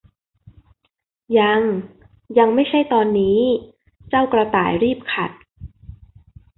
[1.39, 1.61] ยัง
[2.37, 3.37] ยังไม่ใช่ตอนนี้
[4.09, 5.31] เจ้ากระต่ายรีบขัด